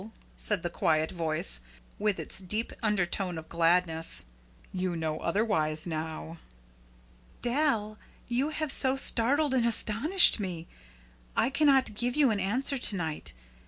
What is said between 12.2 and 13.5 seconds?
an answer to night.